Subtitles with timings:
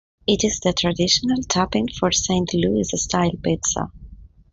[0.25, 3.91] It is the traditional topping for Saint Louis-style pizza.